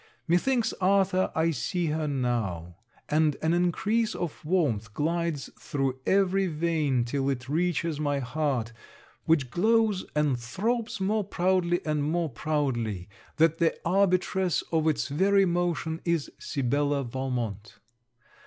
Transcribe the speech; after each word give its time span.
Methinks, 0.27 0.73
Arthur, 0.81 1.31
I 1.35 1.51
see 1.51 1.85
her 1.93 2.07
now: 2.07 2.77
and 3.07 3.37
an 3.43 3.53
increase 3.53 4.15
of 4.15 4.43
warmth 4.43 4.95
glides 4.95 5.51
through 5.59 5.99
every 6.07 6.47
vein 6.47 7.05
till 7.05 7.29
it 7.29 7.47
reaches 7.47 7.99
my 7.99 8.17
heart, 8.17 8.73
which 9.25 9.51
glows 9.51 10.03
and 10.15 10.39
throbs 10.39 10.99
more 10.99 11.23
proudly 11.23 11.85
and 11.85 12.03
more 12.03 12.29
proudly, 12.29 13.09
that 13.35 13.59
the 13.59 13.79
arbitress 13.85 14.63
of 14.71 14.87
its 14.87 15.11
every 15.11 15.45
motion 15.45 16.01
is 16.03 16.31
Sibella 16.39 17.03
Valmont. 17.03 17.77